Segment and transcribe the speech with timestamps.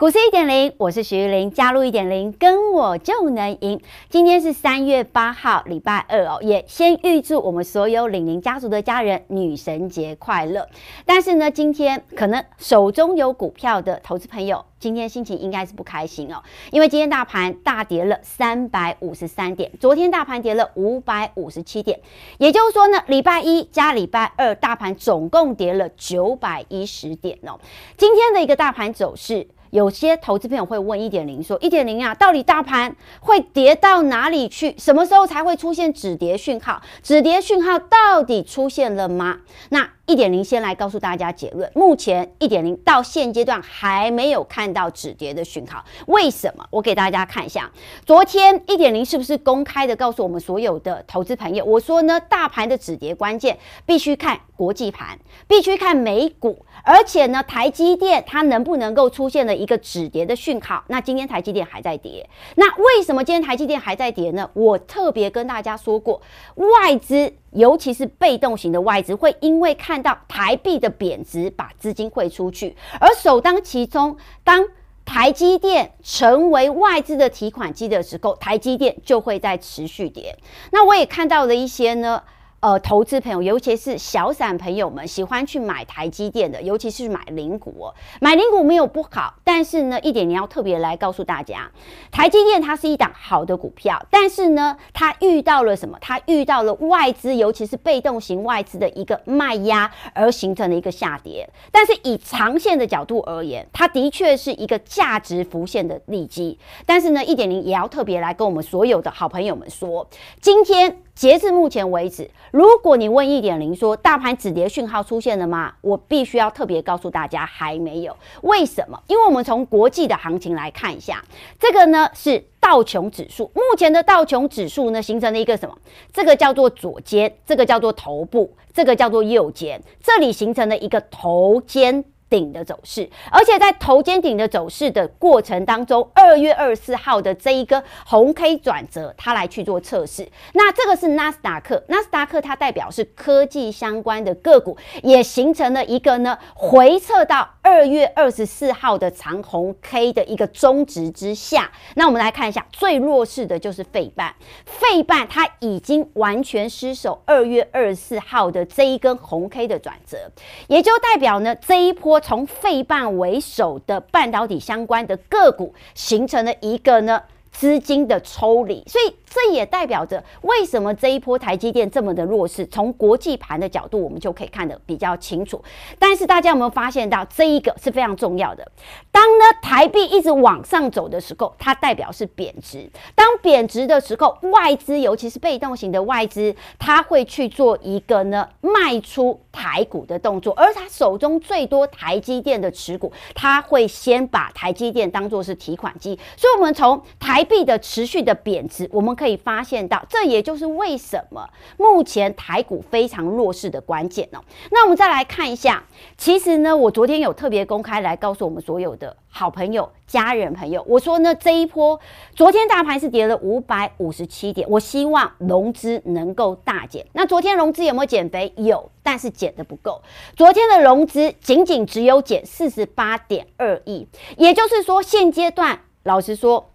[0.00, 3.78] 股市一点零，我是徐玉玲，加入一点零，跟我就能赢。
[4.08, 10.66] 今天是三月八号，礼拜二哦，也先预祝我们所有领零家族的家人女神节快乐。
[11.04, 16.42] 但是呢，今天可能手中有股票的投资朋友，今天心情应该是不开心哦，
[16.72, 22.00] 因为今天大盘大跌了三百五十三点，昨天大盘跌了五百五十七点，
[22.38, 27.60] 也就是说呢，礼拜一加礼拜二，大盘总共跌了九百一十点哦。
[27.98, 29.46] 今天的一个大盘走势。
[29.70, 34.74] 有些投资朋友会问一点零说：“一点零啊，到底大盘会跌到哪里去？
[34.78, 36.82] 什么时候才会出现止跌讯号？
[37.02, 39.38] 止跌讯号到底出现了吗？”
[39.70, 45.84] 那一点零先来告诉大家结论：目前一点零到现阶段还没有看到止跌的讯号。
[46.06, 46.66] 为什么？
[46.70, 47.70] 我给大家看一下，
[48.04, 51.64] 昨天一点零是不是公开的告诉我们所有的投资朋友？
[51.64, 60.82] 我说呢，大盘的止跌关键必须看国际盘，必须看美股，而且呢，台积电它能不能够出现了一个止跌的讯号？
[60.88, 64.50] 那今天台积电还在跌，那为什么今天台积电还在跌呢？
[64.54, 66.20] 我特别跟大家说过，
[66.56, 67.32] 外资。
[67.52, 74.66] 尤其是被动型的外资，会因为看到台币的贬值，把资金汇出去，而首当其冲，当
[75.04, 80.36] 台积电成为外资的提款机的时候，台积电就会在持续跌。
[80.70, 82.22] 那我也看到了一些呢。
[82.60, 87.90] 呃，投资朋友，尤其是小散朋友们，喜欢去买台积电的，尤其是买零股。
[88.20, 91.70] 买零股没有不好，但是呢，一点你要特别来告诉大家，
[92.10, 95.96] 台积电它是一档好的股票，但是呢，它遇到了什么？
[96.02, 101.48] 它遇到了外资，尤其是被动型外资的一个卖压，而形成了一个下跌。
[101.72, 106.58] 但是以长线的角度而言，它的确是一个价值浮现的利基。
[106.84, 110.06] 但是呢，一点零也要特别来跟我们所有的好朋友们说，
[110.42, 110.98] 今天。
[111.20, 115.74] 截至目前为止，如果你问一点零说大盘止跌讯号出现了吗？
[115.82, 118.16] 我必须要特别告诉大家还没有。
[118.40, 118.98] 为什么？
[119.06, 121.22] 因为我们从国际的行情来看一下，
[121.58, 125.76] 这个呢是道琼指数，目前的道琼指数呢形成了一个什么？
[126.10, 132.02] 这个叫做左肩，这个叫做头部，这个叫做右肩，这里形成了一个头肩。
[132.30, 140.26] 顶的走势，而且在头肩顶的走势的过程当中，二月二十四号的这一个红 K 转折，它来去做测试。
[140.52, 151.72] 那这个是纳斯达克，纳斯达克它代表是科技相关的个股，也形成了一个呢回撤到二月二十四号的长红 K 的一个中值之下。
[151.96, 154.32] 那我们来看一下，最弱势的就是费半，
[154.64, 160.30] 费半它已经完全失守二月二十四号的这一根红 K 的转折，
[160.68, 162.19] 也就代表呢这一波。
[162.20, 169.14] 从费半为首的半导体相关的个股形成了一个呢资金的抽离，所以。
[169.30, 172.66] 这也代表着为什么这一波台积电这么的弱势。
[172.66, 175.62] 从国际盘的角度，我们就可以看得比较清楚。
[176.00, 178.66] 但是大家有没有发现到，这一个是非常重要的？
[179.12, 182.90] 当呢台币一直往上走的时候，它代表是贬值。
[183.14, 190.52] 当贬值的时候，外资尤其是被动型的外资，它会去做一个呢卖出台股的动作。
[190.54, 196.18] 而他手中最多台积电的持股，他会先把台积电当做是提款机。
[196.36, 204.40] 所以，我们从台币的持续的贬值，我们可以发现到，这也就是为什么目前台股非常弱势的关键哦。
[204.70, 205.84] 那我们再来看一下，
[206.16, 212.00] 其实呢，我昨天有特别公开来告诉我们所有的好朋友、家人、朋友，我说呢，这一波
[212.34, 217.04] 昨天大盘是跌了五百五十七点，我希望融资能够大减。
[217.12, 218.50] 那昨天融资有没有减肥？
[218.56, 220.00] 有，但是减的不够。
[220.34, 226.69] 昨天的融资仅仅只有减四十八点二亿，也就是说，现阶段老实说。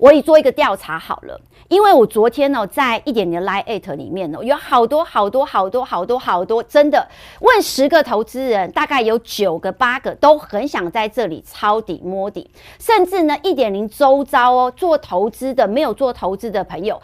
[0.00, 1.38] 我已做一个调查好了，
[1.68, 7.06] 因为我昨天呢，在一点零 Line@ 里面呢，有好多好多好多好多好多，真的
[7.40, 16.98] 问十个投资人，大概有九个八个都很想在这里抄底摸底，甚至呢，一点零周遭哦，做投资的没有做投资的朋友。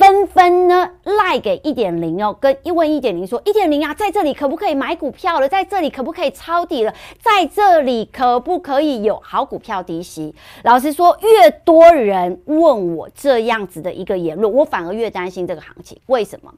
[0.00, 5.46] 纷纷呢赖给一点零哦，跟一问一点零说，一点零啊，在这里可不可以买股票了？
[5.46, 6.94] 在这里可不可以抄底了？
[7.20, 10.34] 在这里可不可以有好股票低吸？
[10.64, 16.00] 老实说，越多人问我这样子的一个言论，我反而越担心这个行情。
[16.06, 16.50] 为什么？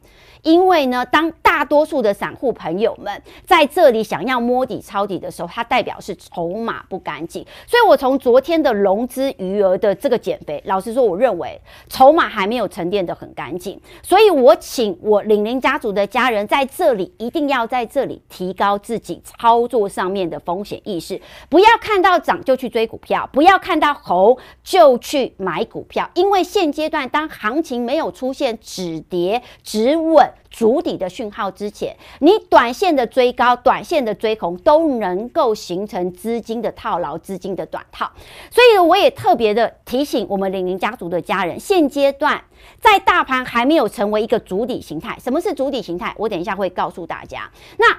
[0.42, 7.44] 因为呢，当大多数的散户朋友们在这里想要摸底抄底的时候，它代表是筹码不干净。
[7.66, 13.80] 所以我从昨天的融资余额的这个减肥，老实说，我认为筹码还没有沉淀得很赶紧。
[14.02, 30.28] 所以我请我玲玲家族的家人在这里一定要在这里提高自己操作上面的风险意识，不要看到涨就去追股票，不要看到红就去买股票，因为现阶段当行情没有出现止跌止稳。
[30.52, 38.10] 足底的讯号之前，你短线的追高、短线的追空都能够形成资金的套牢、资金的短套。
[38.50, 42.44] 所以我也特别的提醒我们李宁家族的家人，现阶段
[42.78, 45.18] 在大盘还没有成为一个足底形态。
[45.18, 46.14] 什么是足底形态？
[46.18, 47.50] 我等一下会告诉大家。
[47.78, 47.96] 那。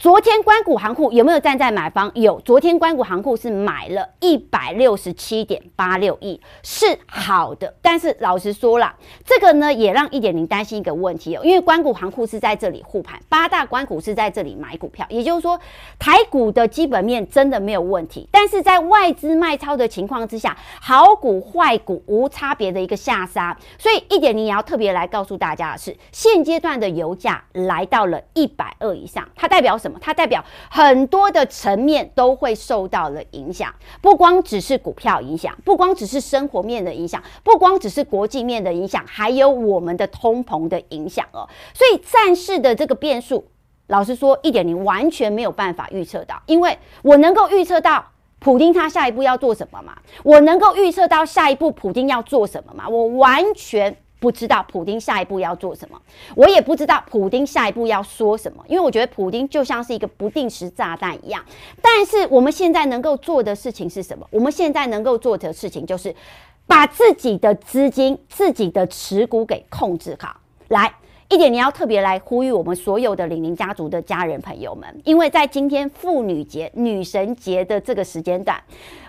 [0.00, 2.10] 昨天关谷行库有没有站在买方？
[2.14, 7.74] 有，昨天关谷行库是买了一百六十七点八六亿，是好的。
[7.82, 8.94] 但是老实说了，
[9.26, 15.60] 这个呢也让一点零担心一个问题哦，因为关谷行库是在这里护盘，八大关股是在这里买股票，也就是说
[15.98, 18.26] 台股的基本面真的没有问题。
[18.32, 29.89] 但是在外资卖超的情况之下，好股坏股无差别的一个下杀，所以一点零也要特别来告诉大家的是，现阶段的油价来到了一百二以上，它代表什么？
[30.00, 41.48] 它代表很多的层面都会受到了影响，不光只是股票影响，不光只是生活面的影响，不光只是国际面的影响，还有我们的通膨的影响哦。
[41.74, 43.46] 所以战事的这个变数，
[43.86, 48.04] 老实说，一点零完全没有办法预测到，因为我能够预测到
[48.38, 49.96] 普丁他下一步要做什么吗？
[50.22, 52.88] 我能够预测到下一步普丁要做什么吗？
[52.88, 53.96] 我完全。
[54.20, 56.00] 不知道普丁下一步要做什么，
[56.36, 61.42] 我也不知道普丁下一步要说什么，因为我觉得普丁就像是一个不定时炸弹一样。
[61.82, 64.24] 但是我们现在能够做的事情是什么？
[64.30, 66.14] 我们现在能够做的事情就是
[66.66, 70.36] 把自己的资金、自己的持股给控制好，
[70.68, 70.92] 来。
[71.30, 78.60] 一点，你要特别来呼吁我们所有的李宁家族的家人朋友们，因为在今天妇女节、女神节的这个时间段，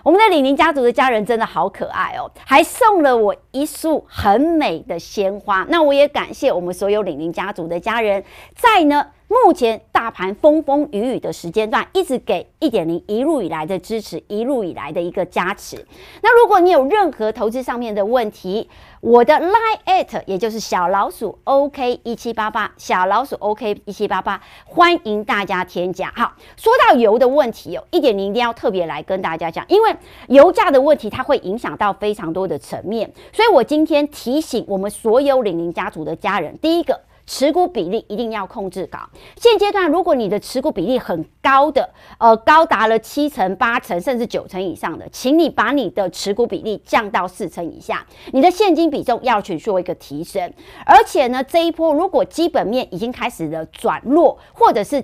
[0.04, 5.66] 我们的李宁家族的家人真的好可爱哦，还送了我一束很美的鲜花。
[5.68, 8.22] 那我也感谢我们所有李宁家族的家人，
[8.54, 9.04] 在呢。
[9.32, 15.86] 目前大盘风风雨雨的时间段，一直给一点零一路以来的支持，一路以来的一个加持。
[16.22, 18.68] 那如果你有任何投资上面的问题，
[19.00, 19.54] 我的 Line@
[19.86, 26.12] at 也就是小老鼠 OK 一七八八，小老鼠 OK 一七八八，欢迎大家添加。
[26.14, 29.96] 好，说到油的问题哦，一点零一定要特别来跟大家讲，因为
[30.28, 37.00] 油价的问题它会影响到非常多的层面，所以我今天提醒我们所有领领家族的家人，第一个。
[37.26, 38.98] 持股比例一定要控制高。
[39.36, 41.88] 现阶段，如果你的持股比例很高的，
[42.18, 48.06] 呃，高达了七成、八成，甚至九成以上的，请你把你的持股比例降到四成以下。
[48.32, 50.52] 你的现金比重要去做一个提升。
[50.84, 55.02] 而且呢，这一波如果基本面已经开始了转弱，或者是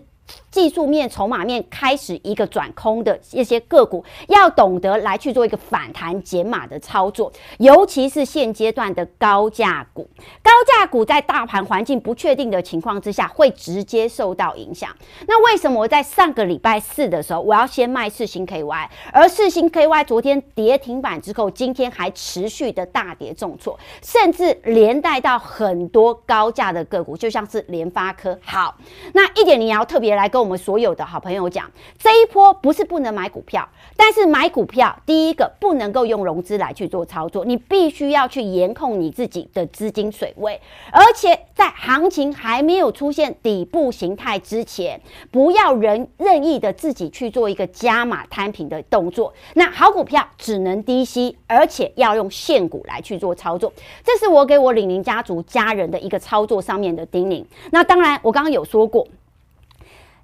[0.50, 10.08] 技术面、筹码面开始一个转空的一些个股，要懂得来去做一个反弹减码的操作，尤其是现阶段的高价股。
[10.42, 14.90] 高价股在大盘环境不确定的情况之下，会直接受到影响。
[15.28, 28.38] 那为什么我在上个礼拜四的时候，我要先卖四星 KY，而四星 KY 昨天跌停板之后，今天还持续的大跌重挫，甚至连带到很多高价的个股，就像是联发科。
[28.42, 28.76] 好，
[29.12, 30.08] 那一点你要特别。
[30.08, 31.68] 来跟跟我们所有的好朋友讲，
[31.98, 40.60] 这一波不是不能买股票，但是买股票第一个不能够用融资来去做操作，你必须要去严控你自己的资金水位，
[40.92, 45.00] 而且在行情还没有出现底部形态之前，
[45.32, 49.34] 不要任任意的自己去做一个加码摊平的动作。
[49.54, 53.72] 那好股票只能低吸，而且要用现股来去做操作，
[54.04, 57.44] 这是我给我李宁家族家人的一个操作上面的叮咛。
[57.72, 59.04] 那当然，我刚刚有说过。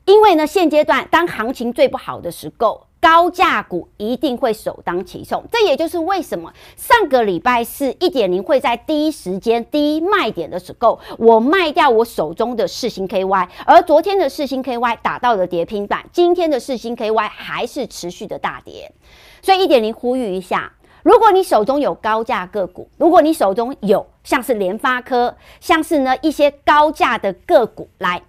[0.05, 5.43] 因为呢，现阶段当行情最不好的时候，高价股一定会首当其冲。
[5.51, 18.93] 这也就是为什么上个礼拜四一点零会在第一时间、第一卖点的时候，我卖掉我手中的四星 KY，而昨天的四星 KY 打到了跌停板，今天的四星 KY 还是持续的大跌。
[19.41, 28.23] 所以一点零呼吁一下，如果你手中有高价个股，如果你手中有像是联发科，像是呢一些高价的个股来。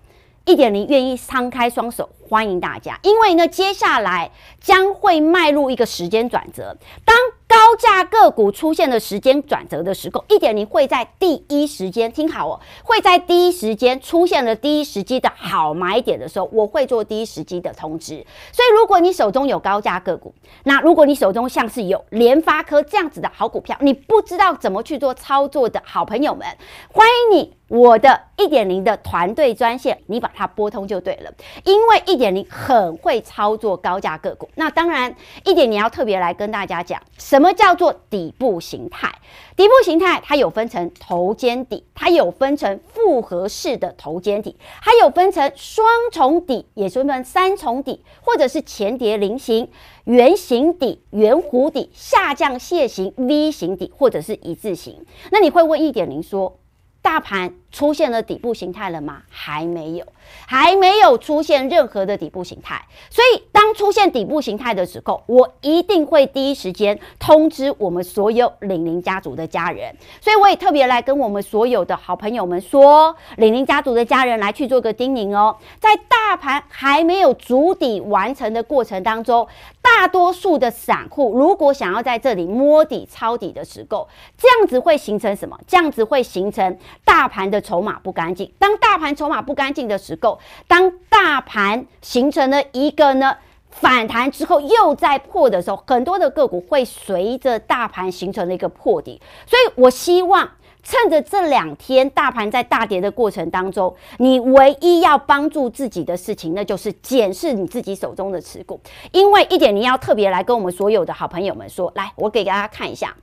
[0.46, 6.76] 一点零愿意敞开双手欢迎大家，因为呢，接下来将会迈入一个时间转折。
[7.06, 7.16] 当
[7.48, 18.16] 高价个股出现了时间转折的时候，一点零会在第一时间听好哦，会在第一时间出现了第一时机的好买点的时候，我会做第一时机的通知。
[18.52, 26.48] 所以，如果你手中有高价个股，那如果你手中像是有联发科这样子的好股票，你不知道怎么去做操作的好朋友们，
[26.92, 27.54] 欢迎你。
[27.68, 34.48] 我的一点零的团队专线，你把它拨通就对了，因为一一点零很会操作高价个股。
[34.56, 39.14] 那当然，一点零要特别来跟大家讲，什么叫做底部形态？
[39.58, 49.70] 底部形态它有分成头肩底，它有分成复合式的头肩底，还有分成双重底，也是分三重底，或者是前跌菱形、
[50.06, 55.06] 圆形底、圆弧底、下降楔形、V 型底，或者是一字形。
[55.32, 56.58] 那你会问一点零说，
[57.02, 59.24] 大盘出现了底部形态了吗？
[59.30, 60.06] 还没有，
[60.48, 62.82] 还没有出现任何的底部形态。
[63.10, 69.94] 所以，当出现底部形态的时候，我一定会第一时间通知我们所有领领家族的家人。
[70.22, 79.46] 所以，我也特别来跟我们所有的好朋友们说，领领家族的家人来去做个叮咛哦，在大盘还没有足底完成的过程当中，
[79.82, 85.60] 大多数的散户如果想要在这里摸底抄底的时候，这样子会形成什么？
[85.68, 86.78] 这样子会形成。
[87.04, 93.36] 大盘的筹码不干净，当大盘筹码不干净的时候，当大盘形成了一个呢
[93.70, 99.20] 反弹之后又在破的时候，很多的个股会随着大盘形成了一个破底。
[99.48, 100.50] 所以我希望
[100.82, 108.80] 趁着这两天大盘在大跌的过程当中，你唯一要帮助自己的事情，那就是检视你自己手中的持股。
[109.12, 113.16] 因为一点，你要特别来跟我们所有的好朋友们说，来，我给大家看一下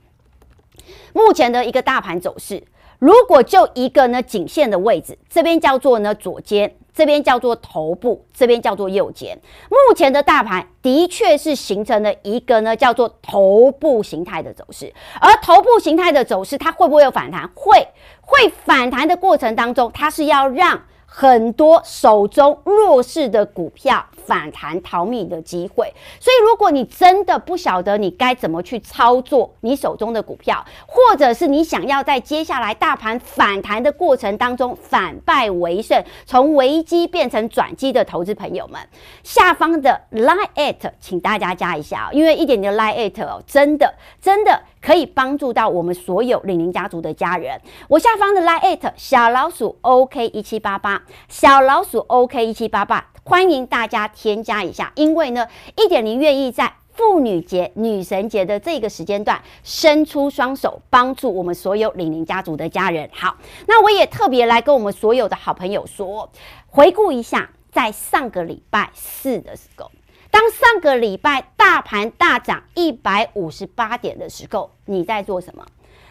[1.13, 2.61] 目前的一个大盘走势。
[3.03, 9.37] 如果就一个呢颈线的位置，这边叫做呢左肩，这边叫做头部，这边叫做右肩。
[9.69, 17.45] 目前的大盘的确是形成了一个呢叫做头部形态的走势，而头部形态的走势，它会不会有反弹？
[17.53, 17.85] 会，
[18.21, 20.81] 会反弹的过程当中，它是要让。
[21.15, 38.79] 很多手中弱势的股票反弹逃命的机会，所以如果你真的不晓得你该怎么去操作你手中的股票，或者是你想要在接下来大盘反弹的过程当中反败为胜，从危机变成转机的投资朋友们，
[39.23, 44.61] 下方的 Line@ 请大家加一下啊，因为一点点 Line@ 哦，真的真的。
[44.83, 47.57] 可以帮助到我们所有领领家族的家人。
[47.87, 54.91] 我下方的 Line@ 小老鼠 OK 一七八八，小老鼠 OK 一七八八，欢迎大家添加一下。
[54.95, 63.09] 因为呢，一点零愿意在妇女节、女神节的这个时间段伸出双手，帮助我们所有领领家族的家人。
[63.13, 63.35] 好，
[63.67, 66.29] 那我也特别来跟我们所有的好朋友说，
[66.67, 69.89] 回顾一下，在上个礼拜四的时候。
[70.29, 75.65] 当上个礼拜大盘大涨一百五十八点的时候，你在做什么？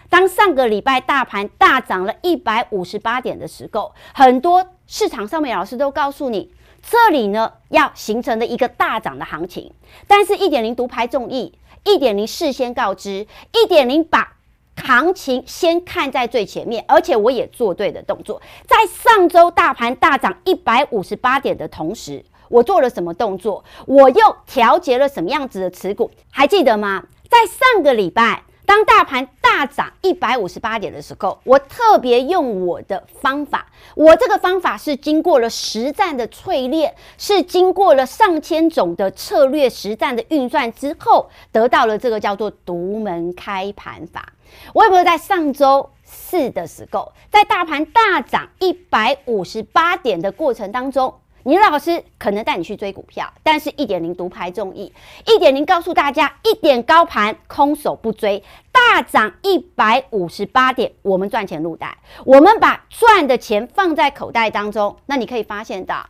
[0.08, 6.52] 当上个礼拜大盘大涨了一百五十八点的时候，很多市场上面老师都告诉你，
[6.82, 9.72] 这里呢要形成的一个大涨的行情。
[10.06, 14.36] 但是，一点零独排众议，一点零事先告知，一点零把
[14.76, 18.42] 行情先看在最前面，而且我也做对的动作。
[18.66, 22.24] 在上周大盘大涨一百五十八点的同时。
[22.48, 23.64] 我做了什么动作？
[23.86, 26.10] 我又调节了什么样子的持股？
[26.30, 27.02] 还记得吗？
[27.30, 33.66] 在上个礼拜，当大盘大涨一百五十八点的时候，我特别用我的方法。
[33.94, 44.32] 我这个方法是经过了实战的淬炼，是经过了上千种的策略实战的运算之后，得到了这个叫做独门开盘法。
[44.72, 51.12] 我有没有在上周四的时候，在大盘大涨一百五十八点的过程当中？
[51.44, 54.92] 你老师可能带你去追股票，但是一点零独排众议，
[55.26, 64.96] 一点零告诉大家，一点高盘空手不追，大涨一百五十八点，我们赚钱入袋，我们把赚的钱放在口袋当中。
[65.06, 66.08] 那你可以发现到，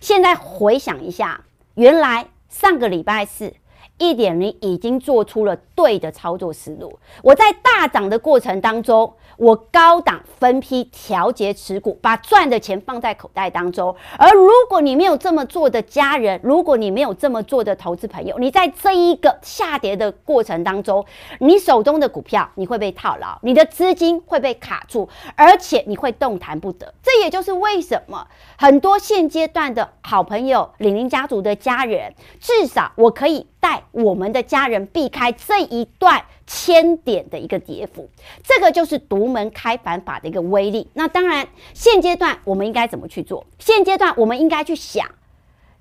[0.00, 1.42] 现在回想一下，
[1.74, 3.54] 原来上个礼拜四。
[3.98, 6.96] 一点零已经做出了对的操作思路。
[7.22, 13.92] 我在大涨的过程当中，我高档分批调节持股，把赚的钱放在口袋当中。
[14.16, 21.04] 而如果你没有这么做的家人，如果你没有这么做的投资朋友，你在这一个下跌的过程当中，
[21.40, 26.94] 你手中的股票你会被套牢，你的资金会被卡住，而且你会动弹不得。
[27.02, 28.24] 这也就是为什么
[28.56, 33.48] 很多现阶段的好朋友、李宁家族的家人，至少我可以。
[33.62, 38.10] 带我们的家人避开这一段千点的一个跌幅，
[38.44, 40.86] 这个就是独门开板法的一个威力。
[40.92, 43.46] 那当然，现阶段我们应该怎么去做？
[43.58, 45.06] 现阶段我们应该去想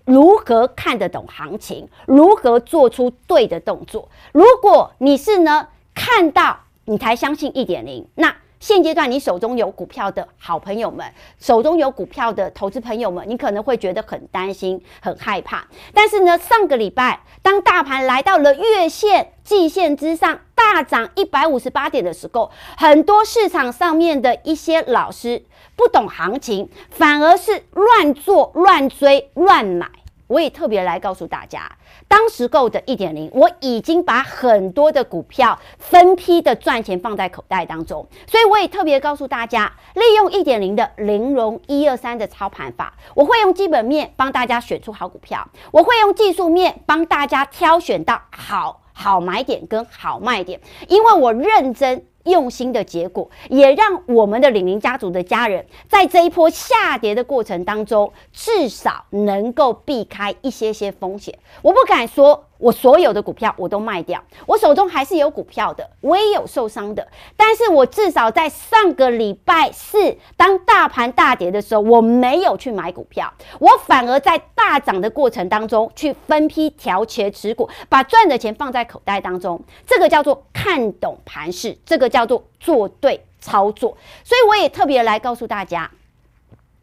[0.05, 4.07] 如何看得懂行情，如何做出对的动作。
[4.31, 8.07] 如果你是呢看到你才相信一点零。
[8.15, 11.03] 那现阶段你手中有股票的好朋友们，
[11.39, 15.67] 手中有股票的投资朋友们，你可能会觉得很担心、很害怕。
[15.95, 25.43] 但是呢，上个礼拜当大盘来到了月线、季线之上，大涨一百五十八点的时候，很多市场上面的一些老师
[25.75, 29.89] 不懂行情，反而是乱做、乱追、乱买。
[30.31, 31.69] 我也特别来告诉大家。
[32.07, 52.05] 当时购的一点零，我已经把很多的股票分批的赚钱放在口袋当中，所以我也特别告诉大家，利用一点零的零融一二三的操盘法，我会用基本面帮大家选出好股票，我会用技术面帮大家挑选到好好买点跟好卖点，因为我认真。
[52.25, 61.37] 用心的结果，也让我们的李宁家族的家人在这一波下跌的过程当中，至少能够避开一些些风险。
[61.61, 62.45] 我不敢说。
[62.61, 85.89] 我所有的股票我都卖掉，我手中还是有股票的，我也有受伤的，但是我至少在上个礼拜四，当大盘大跌的时候，我没有去买股票，我反而在大涨的过程当中去分批调节持股，把赚的钱放在口袋当中，这个叫做看懂盘势，这个叫做做对操作，所以我也特别来告诉大家，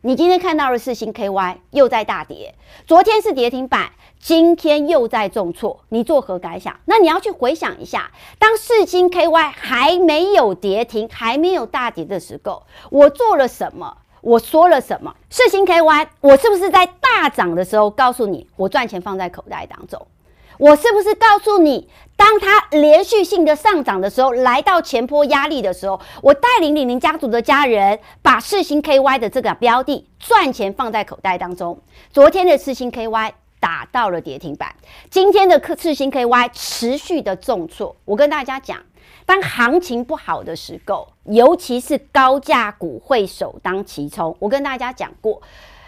[0.01, 3.93] 你今天看到了是新 KY 又在大跌，昨天是跌停板。
[4.21, 6.75] 今天又在重挫，你作何感想？
[6.85, 13.97] 那你要去回想一下，当世星 KY 还没有跌停、还没有大跌的时候，我做了什么？
[14.21, 15.15] 我说了什么？
[15.31, 20.07] 世星 KY，我是不是在大涨的时候告诉你，我赚钱放在口袋当中？
[20.59, 31.81] 我是不是告诉你，当它连续性的上涨的时候，来到前坡压力的时候，我带领领领家族的家人，把世星 KY 的这个标的赚钱放在口袋当中？
[32.13, 33.33] 昨天的世星 KY。
[33.61, 34.75] 打到了跌停板，
[35.11, 37.95] 今天的可次新 KY 持续的重挫。
[38.05, 38.79] 我跟大家讲，
[39.27, 44.37] 当行情不好的时候，尤其是高价股会首当其冲。
[44.39, 45.41] 我跟大家讲过，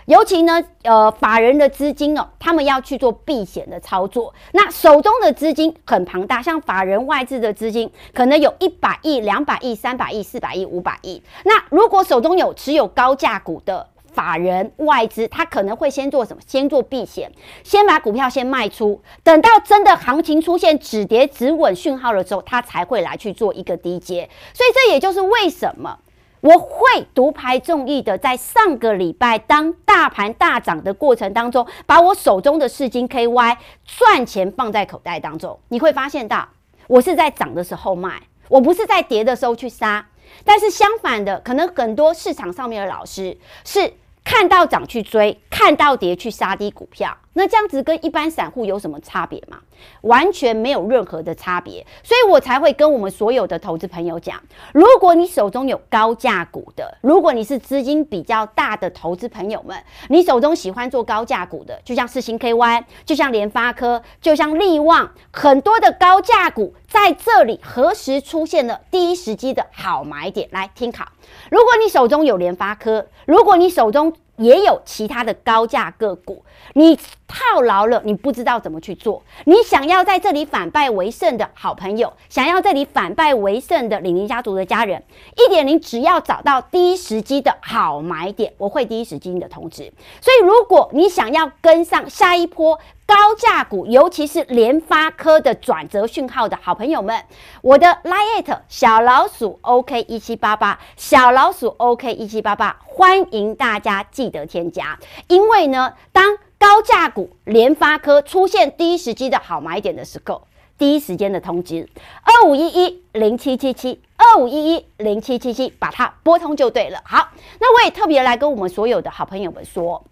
[0.07, 11.23] 尤其呢，呃，法人的资金哦，他们要去做避险的操作，那手中的资金很庞大，像法人外资的资金可能有一百亿、两百亿、三百亿、四百亿、五百亿。
[11.45, 16.43] 那如果手中有持有高价股的，法人外资，他可能会先做什么？
[16.47, 17.31] 先做避险，
[17.65, 24.29] 先把股票先卖出，等到真的行情出现止跌止稳讯号的时候，他才会来去做一个低接。
[24.53, 25.99] 所以这也就是为什么
[26.41, 35.59] 我会独排众议的，在上个礼拜当大盘大涨的过程当中，把我手中的市金 KY 赚钱放在口袋当中。
[35.69, 36.49] 你会发现到，
[36.87, 40.07] 我是在涨的时候卖，我不是在跌的时候去杀。
[40.45, 43.93] 但是相反的，可能很多市场上面的老师是
[44.25, 47.17] 看到涨去追，看到跌去杀低股票。
[47.33, 49.61] 那这样子跟一般散户有什么差别吗？
[50.03, 54.41] 完全没有任何的差别，所以我才会跟我们所有的投资朋友讲：
[54.73, 59.77] 如果你手中有高价股的，如果你是资金比较大的投资朋友们，
[60.09, 70.49] 你手中喜欢做高价股的，就像四星 KY，就像联发科，就像力旺，很多的高价股在这里何时出现了第一时机的好买点？
[70.51, 71.07] 来听好，
[71.51, 76.99] 如果你手中有联发科，如果你手中也有其他的高价个股，你
[77.29, 79.23] 套牢了，你不知道怎么去做。
[79.45, 85.03] 你想要在这里反败为胜的好朋友，想要这里反败为胜的李宁家族的家人，
[85.37, 89.93] 一点零只要找到第一时机的好买点，我会第一时间的通知。
[90.21, 92.79] 所以，如果你想要跟上下一波
[93.11, 97.25] 高价股，尤其是联发科的转折讯号的好朋友们，
[97.61, 104.97] 我的 LINE@ 小老鼠 OK 一七八八，小老鼠 OK 一七八八，欢迎大家记得添加，
[105.27, 110.43] 因为呢，当高价股联发科出现第一时机的好买点的时候，
[110.79, 111.89] 第一时间的通知
[112.23, 117.01] 二五一一零七七七二五一一零七七七，把它拨通就对了。
[117.05, 120.05] 好，那我也特别来跟我们所有的好朋友们说。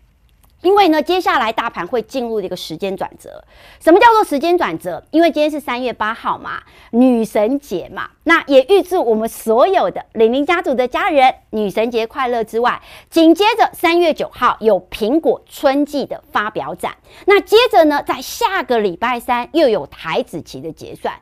[0.62, 3.42] 因为呢，接下来大盘会进入一个时间转折。
[3.80, 5.02] 什么叫做时间转折？
[5.10, 21.14] 因为今天是三月八号嘛，女神节嘛，那也预祝我们所有的领领家族的家人女神节快乐之外，紧接着三月九号有苹果春季的发表展，那接着呢，在下个礼拜三又有台子期的结算。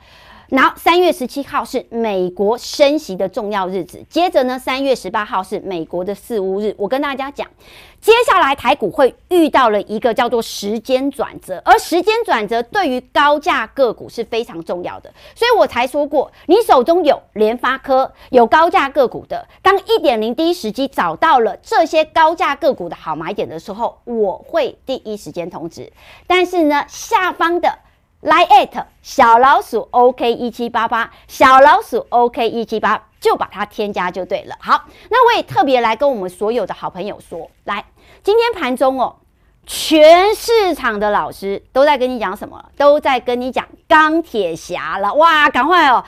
[0.48, 6.74] 然后三月十七号是美国升息的重要日子，接着呢，三月十八号是美国的四巫日。
[6.78, 7.48] 我跟大家讲，
[8.00, 25.92] 接下来台股会遇到了一个叫做时间转折，而时间转折对于高价个股是非常重要的，所以我才说过，你手中有联发科、有高价个股的，当一点零第一时机找到了这些高价个股的好买点的时候，我会第一时间通知。
[26.26, 27.80] 但是呢，下方的。
[28.26, 34.56] ，Line@ 小老鼠 OK 一七八八，小老鼠 OK 一七八，就把它添加就对了。
[34.60, 37.84] 好，那我也特别来跟我们所有的好朋友说，来，
[38.22, 39.16] 今天盘中哦，
[39.64, 42.62] 全市场的老师都在跟你讲什么？
[42.76, 46.04] 都在跟你讲钢铁侠了，哇，赶快哦！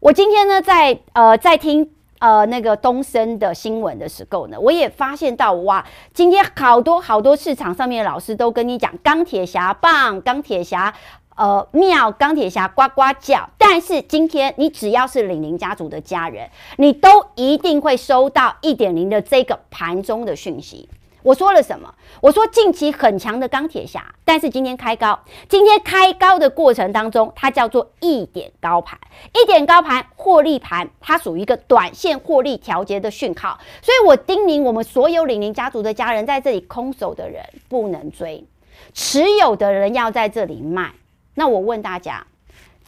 [0.00, 1.90] 我今天呢，在呃，在听。
[2.20, 10.92] 呃，那个东森的新闻的时候呢，我也发现到哇，今天好多好多市场上面的老师都跟你讲钢铁侠棒、钢铁侠
[11.40, 13.48] 呃妙、钢铁侠呱呱叫。
[13.56, 20.86] 但是今天你只要是领林家族的家人，你都一定会收到一点零的这个盘中的讯息。
[21.22, 21.94] 我说了什么？
[22.20, 28.98] 我说近期很强的钢铁侠，但是今天开高，今天开高的过程当中，它叫做一点高盘，
[29.34, 33.58] 一点高盘获利盘，它属于一个短线获利调节的讯号。
[33.80, 38.44] 所以我叮咛我们所有领林家族的家人，在这里空手的人不能追，
[38.92, 40.90] 持有的人要在这里卖。
[41.34, 42.26] 那我问大家，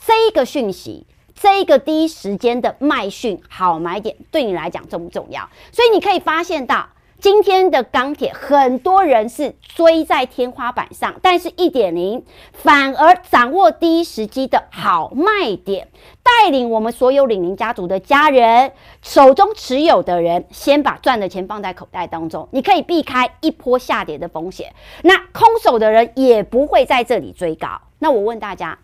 [0.07, 5.48] 这一个讯息，这一个第一时间的卖讯好买点，对你来讲重不重要？
[5.70, 6.88] 所以你可以发现到。
[7.20, 15.87] 今天的钢铁，很多人是追在天花板上，但是一点零反而掌握第一时机的好卖点，
[16.24, 24.74] 带领我们所有领林家族的家人手中持有的人，先把赚的钱放在口袋当中，你可以避开一波下跌的风险。
[25.05, 27.68] 那空手的人也不会在这里追高。
[28.02, 28.76] 那我问大家，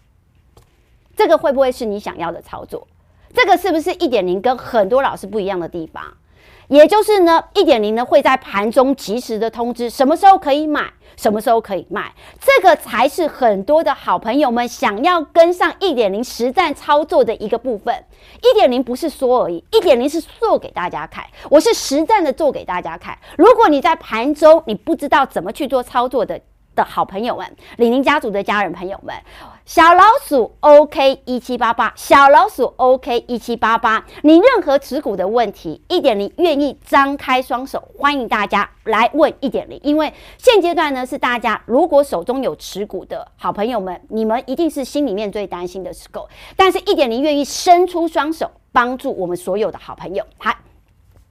[1.17, 2.87] 这个会不会是你想要的操作？
[3.35, 6.05] 这个是不是一点零跟很多老师不一样的地方？
[6.69, 18.05] 也就是呢，一点零呢会在盘中及时的通知什么时候可以买，什么时候可以卖，这个才是很多的好朋友们想要跟上一点零实战操作的一个部分。
[18.43, 23.19] 一点零不是说而已，一点零是做给大家看，我是实战的做给大家看。
[23.37, 26.41] 如果你在盘中你不知道怎么去做操作的
[26.79, 29.13] 的好朋友们，李宁家族的家人朋友们。
[29.65, 50.55] 小老鼠 OK 一七八八，小老鼠 OK 一七八八，你任何持股的问题，一点零愿意张开双手，欢迎大家来问一点零，因为现阶段呢是大家如果手中有持股的好朋友们，你们一定是心里面最担心的时候，但是一点零愿意伸出双手帮助我们所有的好朋友，好。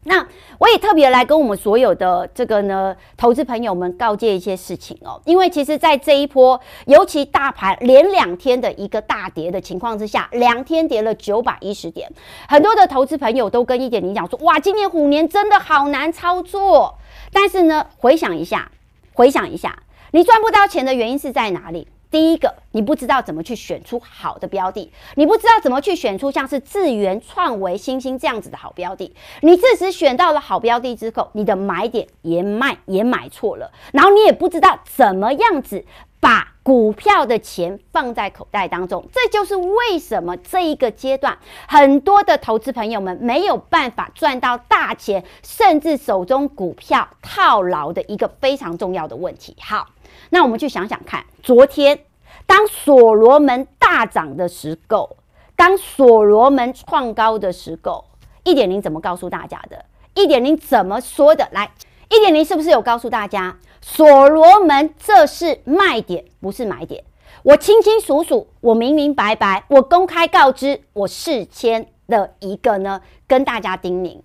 [0.07, 0.25] 那
[0.57, 12.09] 我也特别来跟我们所有的这个呢投资朋友们告诫一些事情哦，因为其实，在这一波尤其大盘连两天的一个大跌的情况之下，两天跌了九百一十点，
[12.47, 16.97] 很多的投资朋友都跟一点零讲说，哇，今年虎年真的好难操作。
[17.33, 18.71] 但是呢，回想一下，
[19.13, 19.77] 回想一下，
[20.11, 21.87] 你赚不到钱的原因是在哪里？
[22.09, 29.13] 第一个，你不知道怎么去选出好的标的，你不知道怎么去选出像是智源、创维、新兴这样子的好标的。
[29.41, 35.83] 你自己选到了好标的之后，你的买点也卖也买错了，然后你也不知道怎么样子
[36.21, 39.05] 把股票的钱放在口袋当中。
[39.11, 49.55] 这就是为什么这一个阶段很多的投资朋友们没有办法赚到大钱，甚至手中股票套牢的一个非常重要的问题。
[49.59, 49.87] 好。
[50.29, 51.99] 那我们去想想看，昨天
[52.45, 55.17] 当所罗门大涨的时候，
[55.55, 58.05] 当所罗门创高的时候，
[58.43, 59.85] 一点零怎么告诉大家的？
[60.13, 61.47] 一点零怎么说的？
[61.51, 61.71] 来，
[62.09, 67.03] 一点零是不是有告诉大家，所罗门这是卖点，不是买点？
[67.43, 74.21] 我清清楚楚，我明明白白，我公开告知，我事先的一个呢，跟大家叮咛。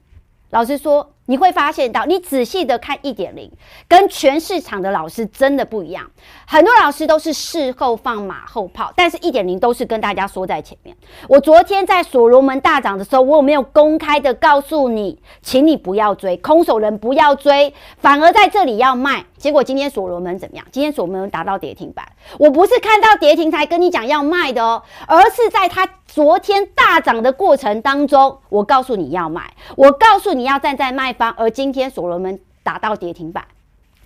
[0.50, 1.08] 老实说。
[1.32, 3.50] 你会发现到，你仔细的看一点零，
[3.88, 6.04] 跟全市场的老师真的不一样。
[6.46, 10.94] 很多老师都是事后放马后炮，但是一点零都是跟大家说在前面。
[11.30, 19.24] 我昨天在所罗门大涨的时候，我有没有公开的告诉你，请你不要追，空手人不要追，反而在这里要卖。
[19.38, 20.66] 结果今天所罗门怎么样？
[20.70, 22.06] 今天所罗门达到跌停板，
[22.38, 31.14] 我不是看到跌停才跟你讲要卖的哦，而是在它昨天大涨的过程当中，我告诉你要卖，我告诉你要站在卖。
[31.30, 33.46] 而今天所罗门打到跌停板，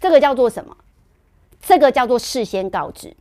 [0.00, 0.76] 这个叫做什么？
[1.60, 3.16] 这个叫做事先告知。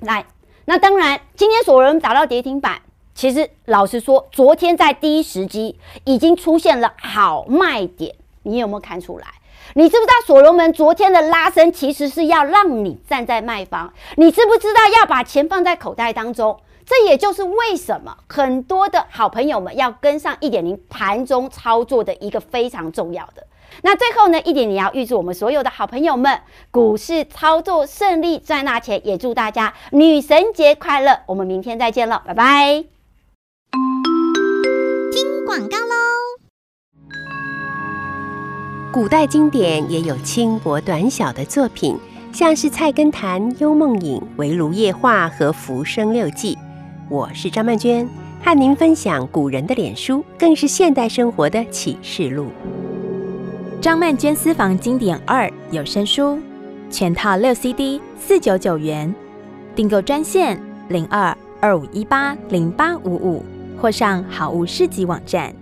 [0.00, 0.26] 来，
[0.66, 2.82] 那当然，今天所罗门打到跌停板，
[3.14, 9.26] 其实老实说，昨天在第一时机已经出现了好卖点，你有没有看出来？
[9.74, 13.92] 你知不知道所罗门昨天的拉升其实是要让你站在卖方？
[14.16, 16.60] 你知不知道要把钱放在口袋当中？
[16.86, 23.46] 这也就是为什么很多的好朋友们要跟上一点零盘中操作的一个非常重要的。
[23.82, 31.20] 那最后呢，一点零要预祝我们所有的好朋友们股市操作顺利，赚大钱，也祝大家女神节快乐。
[31.26, 32.84] 我们明天再见了，拜拜。
[35.12, 35.94] 听广告喽。
[38.92, 41.98] 古代经典也有轻薄短小的作品。
[42.32, 46.56] 像是《菜根谭》《幽梦影》《围炉夜话》和《浮生六记》。
[47.10, 48.08] 我是张曼娟，
[48.42, 52.48] 和您分享古人的脸书，更是现代生活的启示录。
[53.78, 56.38] 张曼娟私房经典二有声书，
[56.90, 59.14] 全套六 CD，四九九元，
[59.76, 63.44] 订购专线零二二五一八零八五五，
[63.78, 65.54] 或上好物市集网站。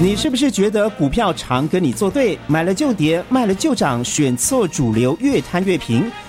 [0.00, 6.10] 你是不是觉得股票常跟你作对，买了就跌，卖了就涨，选错主流，越贪越平？